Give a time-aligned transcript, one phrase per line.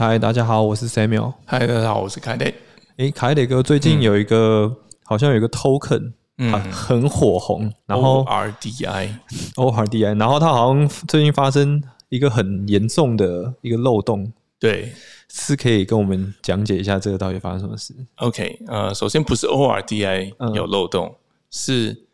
[0.00, 1.34] 嗨，大家好，我是 Samuel。
[1.44, 2.54] 嗨，大家好，我是凯雷。
[2.96, 14.32] 诶，凯雷哥最近有一个，好像有一个 token，嗯，很火红，然后 RDI，ORDI， 然后它好像最近发生一个很严重的一个漏洞。
[14.58, 14.90] 对，
[15.28, 21.14] 是可以跟我们讲解一下这个到底发生什么事？OK，呃，首先不是 ORDI 有漏洞，
[21.50, 22.06] 是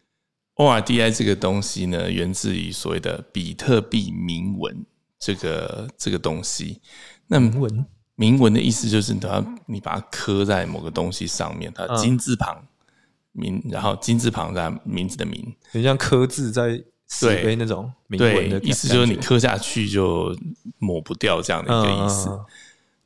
[0.57, 4.84] ORDI 这个东西呢，源自于所谓的比特币铭文
[5.21, 6.80] 这个这个东西。
[7.29, 12.65] 那铭文，铭文的意思就是它你把它刻在某个东西上面，它金字旁
[13.33, 20.34] 名，然后金字旁在名字的名，很像刻字在石碑那种铭文的意思，就是你刻下去就
[20.79, 22.29] 抹不掉这样的一个意思。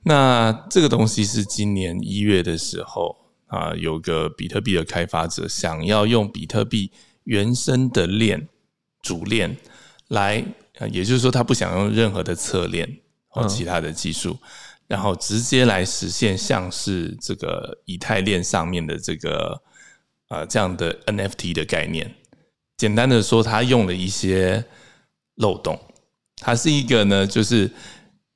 [0.03, 3.17] 那这个东西是今年一月的时候
[3.47, 6.91] 啊，有个比特币的开发者想要用比特币
[7.25, 8.49] 原生的链
[9.03, 9.57] 主链
[10.09, 10.45] 来，
[10.91, 13.01] 也就是说他不想用任何的侧链。
[13.31, 14.37] 或其他的技术，
[14.89, 19.63] 然后直接来实现像是这个以太链上面的这个
[20.29, 22.13] 呃这样的 NFT 的概念。
[22.77, 24.65] 简单的说，它用了一些
[25.37, 25.79] 漏洞。
[26.37, 27.71] 它是一个呢，就是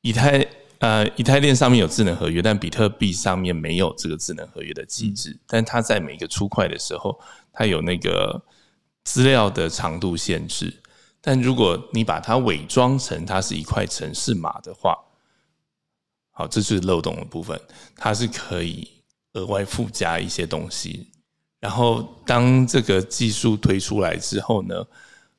[0.02, 0.46] 以太
[0.78, 5.36] 呃以太链上面有智能合约，但比特币上面没有这个智能合约的机制。
[5.46, 7.18] 但它在每个出块的时候，
[7.52, 8.40] 它有那个
[9.02, 10.72] 资料的长度限制。
[11.26, 14.94] 但如果你把它伪装成它是一块城市码的话，
[16.32, 17.58] 好，这是漏洞的部分，
[17.96, 18.86] 它是可以
[19.32, 21.10] 额外附加一些东西。
[21.60, 24.84] 然后当这个技术推出来之后呢，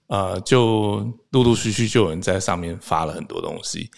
[0.08, 3.92] 呃，就陆陆续续就有人在上面发了很多东西，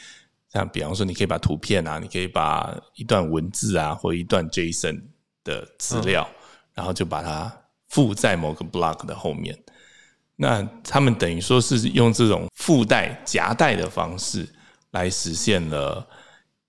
[0.52, 5.02] 像比方说，你可以把图片啊，你可以把一段文字啊，或一段 JSON
[5.46, 6.28] 的资料，
[6.74, 7.50] 然后就把它
[7.88, 9.58] 附在某个 block 的后面。
[10.40, 14.48] 那他们等于说是用这种附带夹带的方式
[14.92, 16.08] 来实现了，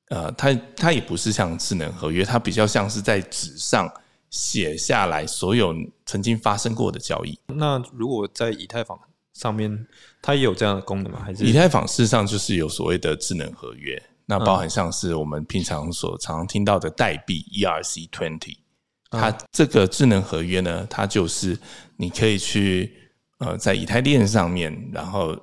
[0.08, 3.86] 呃，它它也不是像智能合约，它比较像是在纸上
[4.30, 5.74] 写下来所有
[6.06, 7.38] 曾经发生过的交易。
[7.48, 8.98] 那如果在以太坊
[9.34, 9.86] 上面，
[10.22, 11.20] 它也有这样的功能吗？
[11.22, 18.56] 还是以太坊事实上就是有所谓的智能合约，那包含像是我们平常所常常听到的代币 ERC twenty，
[19.10, 21.58] 它这个智能合约呢，它就是
[21.98, 22.97] 你可以去。
[23.38, 25.36] 呃，在以太链上面，然后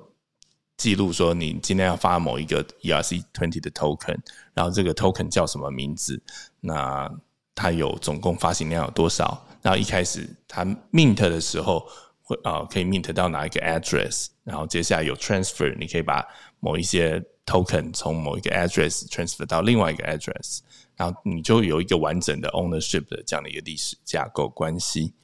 [0.76, 4.18] 记录说你今天要发某一个 ERC twenty 的 token，
[4.52, 6.20] 然后这个 token 叫什么名字？
[6.60, 7.10] 那
[7.54, 9.42] 它有总共发行量有多少？
[9.62, 11.86] 然后一开始它 mint 的时候
[12.22, 14.26] 会啊，可以 mint 到哪一个 address？
[14.44, 16.22] 然后接下来有 transfer，你可以把
[16.60, 20.58] 某一些 token 从某一个 address transfer 到另外一个 address，
[20.96, 25.14] 然后你就有一个完整的 ownership 的这样的一个历史架构关系。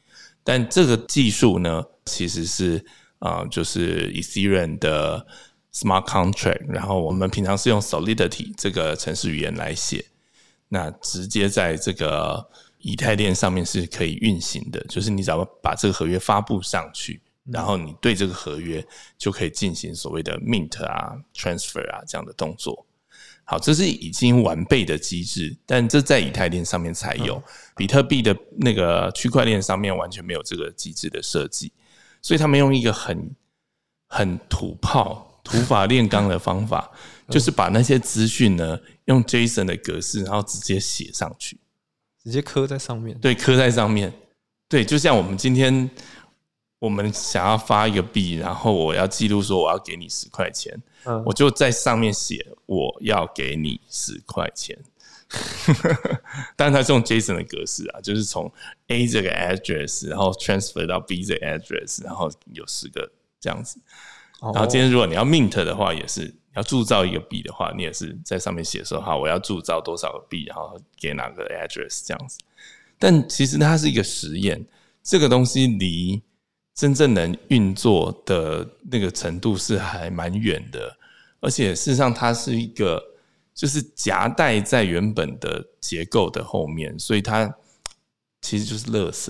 [0.43, 2.85] 但这个技术呢，其实是
[3.19, 5.27] 啊，就是 Ethereum 的
[5.73, 10.05] Smart Contract，然后我们平常是用 Solidity 这个程式语言来写，
[10.69, 12.49] 那直接在这个
[12.79, 14.81] 以太链上面是可以运行的。
[14.89, 18.85] 就是你只要把这个合约发布上去，然后你对这个合约
[19.17, 22.87] 就可以进行所谓的 Mint 啊、Transfer 啊这样的动作。
[23.45, 27.43] 好，这是已经完备的机制，但这在以太链上面才有，
[27.77, 31.73] 比特币的那个区块链上面完全没有这个机制的设计，
[32.23, 33.37] 所以他们用一个很
[34.09, 36.91] 很土炮、土法炼钢的方法，
[37.29, 41.59] 就是把那些资讯呢用 JSON 的格式，然后直接写上去，
[42.25, 43.19] 直接刻在上面。
[43.19, 44.11] 对，刻在上面。
[44.69, 45.91] 对，就像我们今天。
[46.83, 50.77] 我们想要发一个币，然后我要记录说我要给你十块钱，
[51.25, 54.77] 我就在上面写我要给你十块钱。
[56.57, 58.53] 但是它是用 JSON 的格式啊，就是从
[58.89, 63.11] A 这个 address，然后 transfer 到 B 这个 address，然后有十个
[63.41, 63.81] 这样子。
[64.41, 72.39] 然后今天如果你要 mint 的话，也是要铸造一个币的话，你也是在上面写说好我要铸造多少个币，然后给哪个 address 这样子。
[72.99, 74.65] 但其实它是一个实验，
[75.03, 76.21] 这个东西离
[76.75, 80.97] 真正能运作的那个程度是还蛮远的，
[81.41, 83.01] 而且事实上它是一个
[83.63, 87.49] 就是夹带在原本的结构的后面，所以它
[88.41, 89.27] 其实就是垃圾，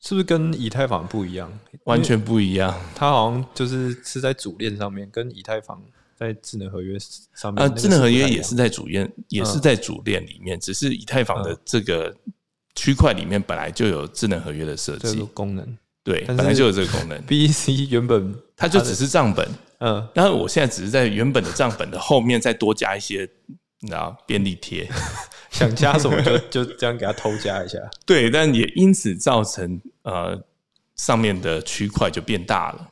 [0.00, 1.52] 是不是跟以太坊不一样？
[1.82, 5.82] 完全不一样，它好像就是是在主链上面，跟以太坊
[6.16, 6.96] 在智能合约
[7.34, 12.16] 上面，呃，智能合约也是在主链，也是在主链里面，只是以太坊的这个
[12.76, 15.76] 区块里面本来就有智能合约的设计功能。
[16.04, 17.20] 对，本来就有这个功能。
[17.26, 19.48] B C 原本它就只是账本，
[19.78, 23.28] 嗯，然后我现在只是在原本的账本的后面再多加一些，
[23.82, 24.88] 你知道便利贴，
[25.52, 27.78] 想加什么就 就这样给它偷加一下。
[28.06, 30.40] 对，但也因此造成呃
[30.96, 32.88] 上面的区块就变大了。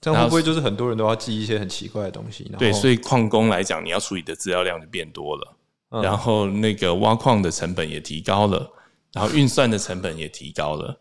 [0.00, 2.44] 这样会不会就是很多人都要记一些很奇怪的东西？
[2.58, 5.56] 对，所以矿工来讲，你要处理的资料量就变多了。
[6.02, 8.70] 然后那个挖矿的成本也提高了，
[9.12, 11.00] 然后运算的成本也提高了。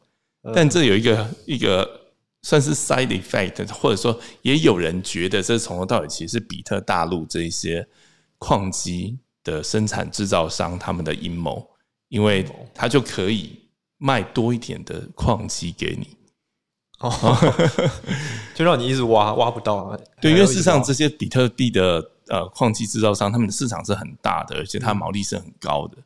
[0.53, 2.01] 但这有一个一个
[2.43, 7.85] 算是 side effect，或者说也有人觉得这从头到尾其实是比特大陆这一些
[8.37, 11.67] 矿机的生产制造商他们的阴谋，
[12.09, 13.59] 因为他就可以
[13.97, 16.17] 卖多一点的矿机给你。
[16.99, 17.11] 哦，
[18.55, 19.99] 就让你一直挖挖不到。
[20.21, 25.97] 对，因为事实上这些比特币的呃矿机制造商，他们的市场是很大的，而且它毛利是很高的。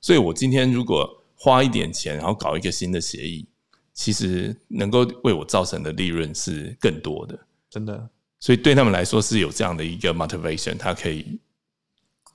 [0.00, 3.46] 所以我今天如果花一点钱，然后搞一个新的协议，
[3.94, 7.38] 其实能够为我造成的利润是更多的。
[7.70, 11.40] 真的，所以对他们来说是有这样的一个 motivation，他可以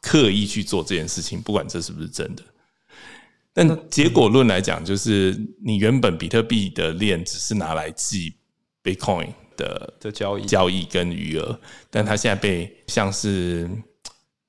[0.07, 2.41] 刻意去做这件事情，不管这是不是真的。
[3.51, 8.33] 但结果论来讲，就是你原本比特币的链只是拿来记
[8.81, 11.59] Bitcoin 的的交易交易跟余额，
[11.89, 13.69] 但它现在被像是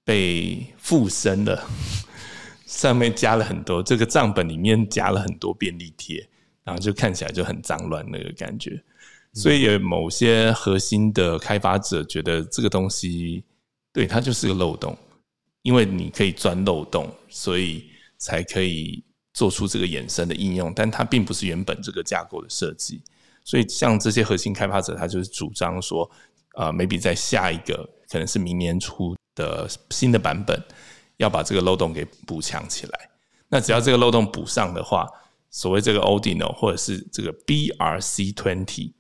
[0.04, 1.66] 被附身了，
[2.66, 6.28] 上面加了很多这个账本里面加了很多便利贴，
[6.62, 8.80] 然后就看起来就很脏乱那个感觉。
[9.32, 13.42] 所以有某些核心的开发者觉得这个东西
[13.92, 14.96] 对它就是个漏洞，
[15.68, 17.84] 因为你可以钻漏洞，所以。
[18.20, 19.00] 才可以
[19.32, 23.00] 做出这个衍生的应用，但它并不是原本这个架构的设计。
[23.44, 26.10] 所以，像这些核心开发者，他就是主张说，
[26.56, 30.60] 呃，maybe 在下一个可能是明年初的新的版本，
[31.18, 33.10] 要把这个漏洞给补强起来。
[33.48, 35.06] 那只要这个漏洞补上的话，
[35.48, 38.94] 所谓这个 Odino 或者是这个 BRC twenty，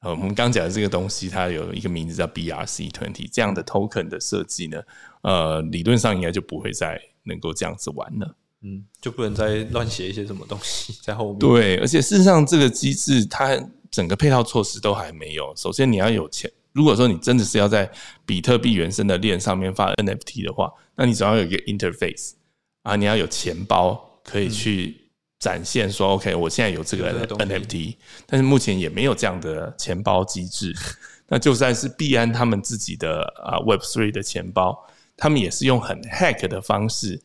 [0.00, 4.82] 呃，我们刚讲的这个东西，它有一个名字叫 BRC twenty，这样的 token 的设计呢，
[5.22, 8.36] 呃，理论上应该就不会再能够这样子玩了。
[8.62, 11.38] 嗯，就不能再乱写一些什么东西在后面。
[11.38, 13.58] 对，而且事实上，这个机制它
[13.90, 15.50] 整个配套措施都还没有。
[15.56, 16.50] 首先，你要有钱。
[16.72, 17.90] 如果说你真的是要在
[18.24, 22.32] 比特币原生的链上面发 NFT 的话，那你总要有一个 interface
[22.82, 25.08] 啊，你要有钱包可以去
[25.38, 27.96] 展现说，OK，我现在有这个 NFT。
[28.26, 30.72] 但是目前也没有这样的钱包机制。
[31.26, 34.78] 那就算是币安他们自己的啊 Web Three 的钱包，
[35.20, 37.22] 他们也是用很 hack 的方式。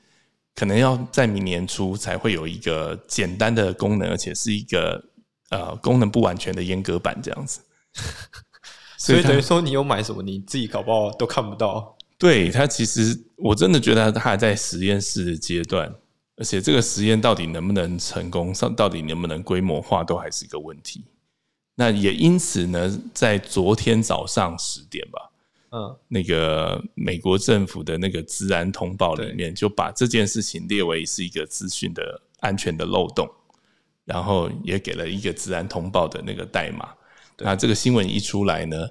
[0.54, 5.04] 可能要在明年初才会有一个简单的功能，而且是一个
[5.50, 7.60] 呃功能不完全的阉割版这样子。
[8.98, 11.98] 所以等于说，你有买什么，你自己搞不好都看不到。
[12.18, 15.94] 对它，其实我真的觉得它还在实验室的阶段，
[16.38, 21.04] 而且这个实验到底能不能成功，上到底能不能规模化，都还是一个问题。
[21.76, 25.32] 那也因此呢，在昨天早上十点吧。
[25.76, 33.30] 嗯，那个美国政府的那个治安通报里面，就把这件事情列为是一个资讯的安全的漏洞，
[34.06, 36.94] 然后也给了一个治安通报的那个代码。
[37.40, 38.88] 那这个新闻一出来呢，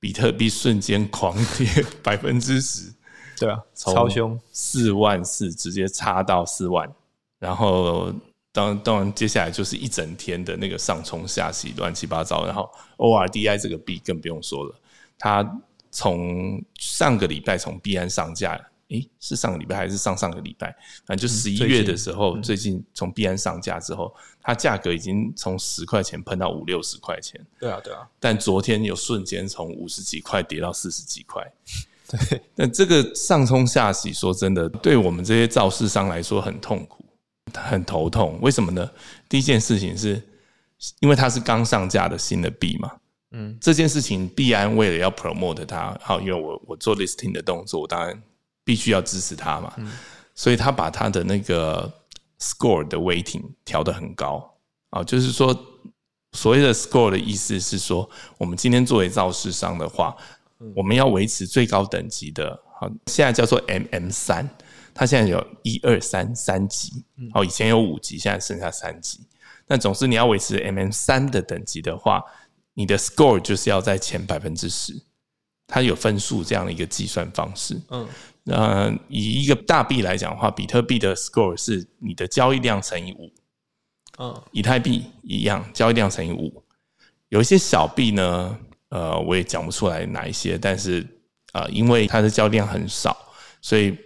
[0.00, 1.68] 比特币瞬间狂跌
[2.02, 2.90] 百分之十，
[3.38, 6.90] 对啊，超凶，四万四直接差到四万，
[7.38, 8.10] 然后
[8.52, 12.46] 当当然接下来就是一整天的那个上冲下洗，乱七八糟。
[12.46, 14.74] 然后 ORDI 这个币更不用说了，
[15.18, 15.60] 它。
[15.96, 20.70] 从上个礼拜从币安上架，诶，是上个礼拜还是上上个礼拜？
[21.06, 27.40] 反正就十一月的时候，最近从币安上架之后，它价格已经从十块钱喷到五六十块钱。
[27.58, 28.06] 对啊，对啊。
[28.20, 31.42] 但昨天有瞬间从五十几块跌到四十几块。
[32.28, 32.42] 对。
[32.54, 37.06] 那这个上冲下洗，说真的，对我们这些造市商来说很痛苦，
[37.54, 38.38] 很头痛。
[38.42, 38.86] 为什么呢？
[39.30, 40.22] 第一件事情是
[41.00, 42.92] 因为它是刚上架的新的币嘛。
[43.38, 48.22] 嗯，这件事情必然为了要 promote 它，好，因为我我做 listing 的动作，我当然
[48.64, 49.70] 必须要支持它嘛。
[49.76, 49.92] 嗯，
[50.34, 51.92] 所以他把他的那个
[52.40, 54.58] score 的 weighting 调得很高。
[54.88, 55.54] 啊，就是说
[56.32, 60.16] 所谓的 score 的意思是说，我们今天作为造势商的话，
[60.74, 64.48] 我们要维持最高等级的，好，现在叫做 MM 三，
[64.94, 69.20] 它现在有一二三三级，哦，以前有五级，现在剩下三级，
[69.66, 72.24] 但总之你要维持 MM 三的等级的话。
[72.78, 74.92] 你的 score 就是要在前百分之十，
[75.66, 77.80] 它有分数这样的一个计算方式。
[77.88, 78.06] 嗯，
[78.42, 83.32] 那以一个大币来讲的话，比特币的 score 是你的交易量乘以五。
[84.18, 86.62] 嗯，以太币一样，交易量乘以五。
[87.30, 88.58] 有一些小币呢，
[88.90, 91.02] 呃，我也讲不出来哪一些，但是
[91.54, 93.16] 呃，因为它的交易量很少，
[93.62, 93.96] 所以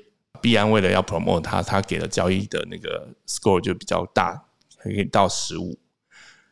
[0.40, 4.40] 币安为了要 promote 它，它给了交易的那个 score 就比较大，
[4.78, 5.76] 可以到十五。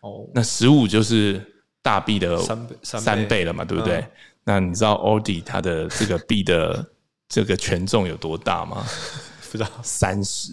[0.00, 1.54] 哦，那十五就是。
[1.88, 4.04] 大币的三倍三倍了嘛，对不对？
[4.44, 6.86] 那你知道 OD 它的这个币的
[7.26, 8.84] 这个权重有多大吗？
[9.50, 10.52] 不知道，三十，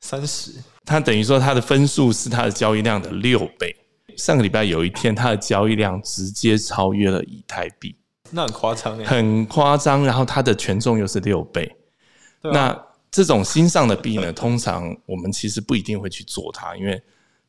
[0.00, 0.50] 三十。
[0.84, 3.72] 它等于说它的分数是它的交易量的六倍。
[4.16, 7.94] 上个礼拜有一天，它的交易量直接超越了以太币，
[8.32, 10.04] 那很夸张哎，很夸张。
[10.04, 11.72] 然后它的权重又是六倍，
[12.42, 12.76] 那
[13.12, 17.00] 这种新上的币呢，通常我们其实不一定会去做它，因为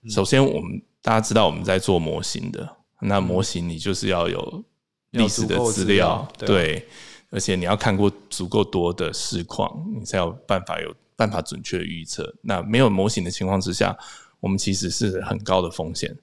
[0.09, 2.67] 首先我们大家知道我们在做模型的，
[3.07, 4.63] 那模型你就是要有
[5.11, 6.87] 历史的资料，对，
[7.29, 12.33] 而且你要看过足够多的市况，你才有办法有办法准确预测。
[12.41, 13.97] 那没有模型的情况之下，
[14.39, 16.15] 我们其实是很高的风险，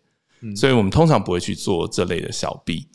[0.57, 2.87] 所以我们通常不会去做这类的小币。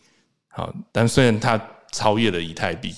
[0.49, 1.59] 好，但虽然它
[1.91, 2.93] 超越了以太币。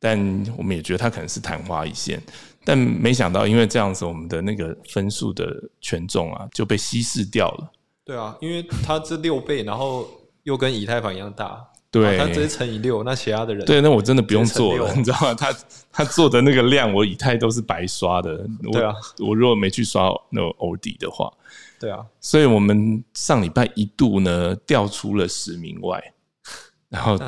[0.00, 0.16] 但
[0.56, 2.22] 我们也觉得它可能是昙花一现，
[2.64, 5.44] 但没想到因为这样子，我们的那个分数的
[5.80, 7.72] 权重啊就被稀释掉了。
[8.04, 10.08] 对啊，因为它这六倍，然后
[10.48, 15.34] 又跟以太坊一样大，对，它直接乘以六，那其他的人对，那我真的不用做了，你知道吗？
[15.34, 15.54] 他
[15.92, 18.48] 他做的那个量，我以太都是白刷的。
[18.72, 21.30] 对啊，我如果没去刷那个欧迪的话，
[21.78, 26.02] 对啊，所以我们上礼拜一度呢掉出了十名外。
[26.88, 27.18] 然后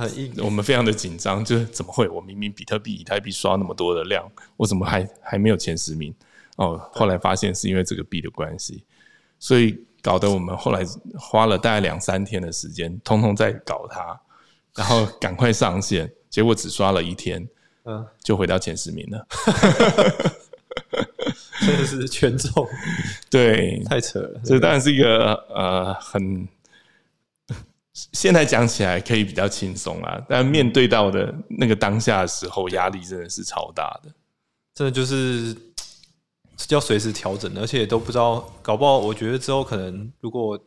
[0.43, 2.09] 我们非常的紧张，就是怎么会？
[2.09, 6.15] 我明明比特币、以太币刷那么多的量，我怎么还还没有前十名？
[6.57, 8.83] 哦，后来发现是因为这个币的关系，
[9.39, 10.85] 所以搞得我们后来
[11.19, 14.19] 花了大概两三天的时间，通通在搞它，
[14.75, 17.47] 然后赶快上线，结果只刷了一天，
[17.85, 19.27] 嗯，就回到前十名了，
[21.61, 22.67] 真的是全中，
[23.29, 26.49] 对， 太扯了，这当然是一个呃很。
[28.13, 34.11] 现在讲起来可以比较轻松啊，但面对到的那个当下的时候，压力真的是超大的。
[34.73, 35.55] 真的就是
[36.69, 40.59] 要随时调整，而且都不知道，搞不好我觉得之后可能如果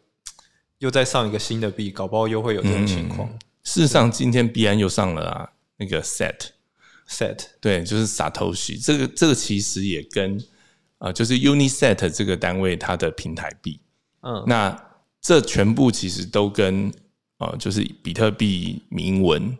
[0.79, 3.27] 又再上一个新的币，搞不好又会有这种情况。
[3.63, 6.35] 事实上，今天币安又上了啊，那个 Set
[7.07, 10.38] Set，对，就是 Satoshi，这个这个其实也跟
[10.97, 13.79] 啊，就是 Uniset 这个单位它的平台币，
[14.21, 14.77] 嗯，那
[15.21, 16.91] 这全部其实都跟
[17.38, 19.57] 啊，就是比特币铭文、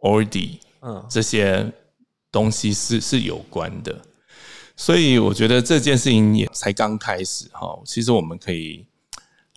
[0.00, 1.72] ORDI，嗯，这些
[2.30, 3.98] 东西是是有关的，
[4.76, 7.76] 所以我觉得这件事情也才刚开始哈。
[7.84, 8.86] 其实我们可以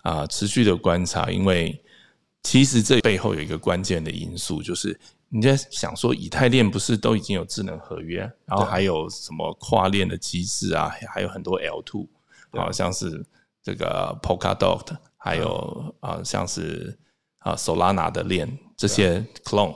[0.02, 1.80] 啊持续的观察，因为
[2.44, 12.08] 其实这背后有一个关键的因素，就是你在想说，以太链不是都已经有智能合约，然后还有什么跨链的机制啊，还有很多 L two，
[12.54, 13.26] 好像是
[13.62, 16.98] 这个 Polkadot，还有啊像是。
[17.42, 19.74] 啊，Solana 的链这些 clone，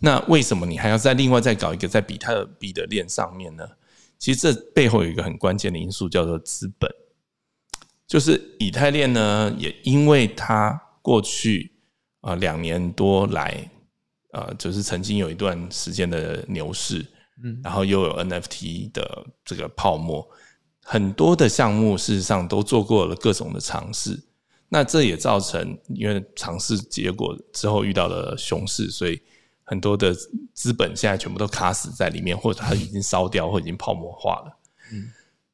[0.00, 3.66] 那为什么你还要再另外再搞一个在比特币的链上面呢？
[4.18, 6.90] 其实这背后有一个很关键的因素，叫做资本。
[8.06, 11.72] 就是以太链呢，也因为它过去
[12.20, 13.68] 啊两年多来，
[14.32, 17.04] 呃，就是曾经有一段时间的牛市，
[17.42, 20.24] 嗯，然后又有 NFT 的这个泡沫，
[20.82, 24.22] 很多的项目事实上都做过了各种的尝试。
[24.68, 29.20] 那这也造成，因为尝试结果之后遇到了熊市，所以
[29.68, 30.14] 很多的
[30.54, 34.58] 资本现在全部都卡死在里面，或者它已经烧掉，或已经泡沫化了。
[34.92, 35.10] 嗯，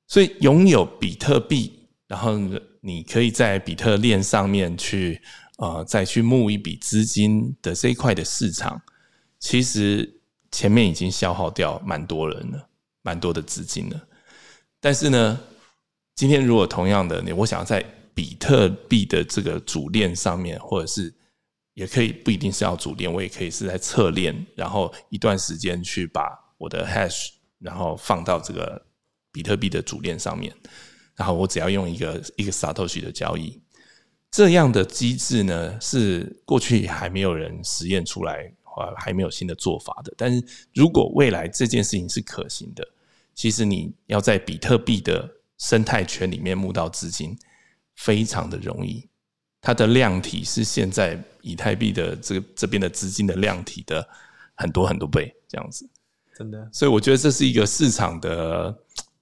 [0.06, 2.38] 所以拥有比特币，然后
[2.80, 5.20] 你可以在比特链上面去
[5.56, 8.80] 呃再去募一笔资金的这一块的市场，
[9.38, 12.68] 其实前面已经消耗掉蛮多人了，
[13.00, 14.08] 蛮多的资金了。
[14.78, 15.40] 但是呢，
[16.14, 21.14] 今天如果同样的，你我想要在比特币的这个主链上面，或者是
[21.74, 28.84] 也可以不一定是要主链，我也可以是在侧链，然后一段时间去把我的 hash，然后放到这个
[29.30, 30.54] 比特币的主链上面，
[31.16, 33.60] 然后我只要用一个一个 satoshi 的交易，
[34.30, 40.12] 这样的机制呢是过去还没有人实验出来，或还没有新的做法的。
[40.16, 42.86] 但是如果未来这件事情是可行的，
[43.34, 47.36] 其实你要在比特币的生态圈里面募到资金。
[47.94, 49.06] 非常的容易，
[49.64, 54.06] 它的量体是现在以太币的这个这边的资金的量体的
[54.56, 55.88] 很多很多倍这样子，
[56.36, 56.68] 真的。
[56.72, 58.76] 所以我觉得这是一个市场的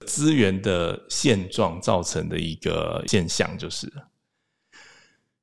[0.06, 3.92] 资源的现状造成的一个现象，就是。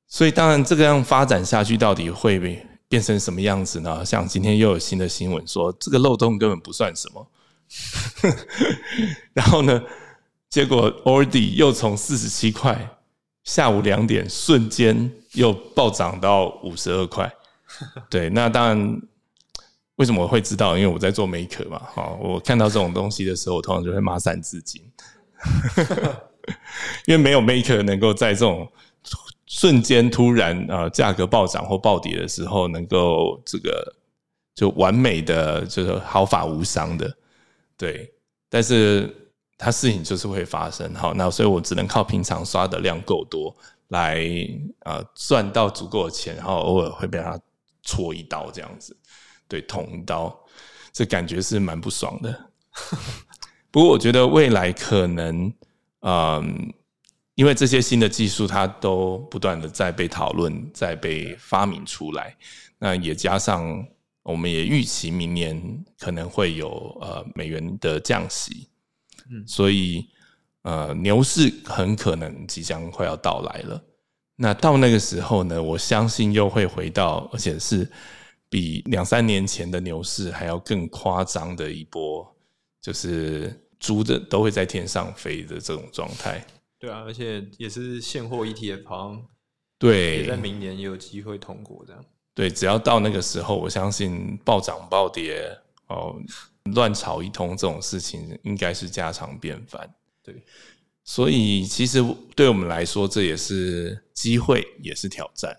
[0.08, 4.04] 所以当然这个样发展下去，到底会变成什么样子呢？
[4.04, 7.30] 像今天又有新的新闻说，这个漏洞根本不算什么，
[9.32, 9.80] 然后呢，
[10.50, 12.97] 结果 ORDI 又从四十七块。
[13.48, 17.32] 下午两点，瞬间又暴涨到五十二块。
[18.10, 19.02] 对，那当然，
[19.96, 20.76] 为什么我会知道？
[20.76, 21.78] 因为我在做 maker 嘛。
[21.78, 24.82] 哈，我看到这种东西的时候，我通常就会马散资金，
[27.06, 28.70] 因为没有 maker 能够在这种
[29.46, 33.96] 瞬间突然啊价格暴涨或暴跌的时候，能够这个
[34.54, 37.16] 就完美的就是毫发无伤的。
[37.78, 38.12] 对，
[38.50, 39.24] 但是。
[39.58, 43.54] 它事情就是会发生，好，那所以我只能靠平常刷的量够多
[43.88, 44.24] 来
[44.84, 47.36] 啊赚到足够的钱，然后偶尔会被它
[47.82, 48.96] 戳一刀这样子，
[49.48, 50.38] 对，捅一刀，
[50.92, 52.50] 这感觉是蛮不爽的。
[53.72, 55.52] 不过我觉得未来可能，
[56.02, 56.72] 嗯，
[57.34, 62.36] 因为这些新的技术它都不断的在被讨论，在被发明出来，
[62.78, 63.84] 那也加上
[64.22, 68.67] 我们也预期明年可能会有呃美元的降息，
[69.30, 70.06] 嗯，所以
[70.62, 73.82] 呃牛市很可能即将快要到来了。
[74.36, 77.90] 那到那个时候呢，我相信又会回到，而且是
[78.48, 82.26] 比两三年前的牛市还要更夸张的一波，
[82.80, 86.44] 就是猪的都会在天上飞的这种状态。
[86.78, 89.22] 对啊，而且也是现货 ETF，好像
[89.78, 92.04] 对，在明年也有机会通过这样。
[92.34, 95.50] 对，只要到那个时候，我相信暴涨暴跌
[95.88, 96.14] 哦，
[96.74, 99.88] 乱炒一通这种事情应该是家常便饭。
[100.22, 100.34] 对。
[101.04, 102.04] 所以，其实
[102.36, 105.56] 对我们来说，这也是机会，也是挑战。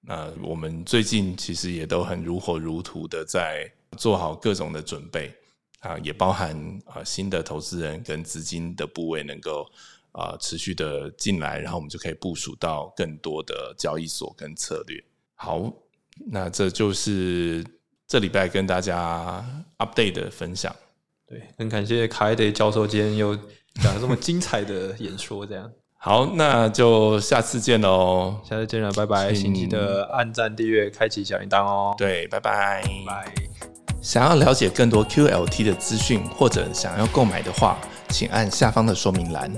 [0.00, 5.32] 那我们最近其实也都很如火如荼的在做好各种的准备
[5.78, 9.70] 啊，也包含啊新的投资人跟资金的部位能够
[10.10, 15.00] 啊持续的进来，然后我们就可以部署到更多的交易所跟策略。
[15.36, 15.72] 好，
[16.26, 17.64] 那这就是
[18.08, 19.44] 这礼拜跟大家
[19.78, 20.74] update 的分享。
[21.28, 23.38] 对，很感谢凯德教授今天又。
[23.80, 28.34] 讲了这么精彩的演说，这样 好，那就下次见喽！
[28.42, 29.32] 下次见了，拜拜！
[29.32, 31.94] 请记得按赞、订阅、开启小铃铛哦。
[31.96, 32.82] 对，拜拜！
[33.06, 33.32] 拜。
[34.02, 39.48] 想要了解更多 QLT 的资讯，或者想要购买的话，请按下方的说明栏。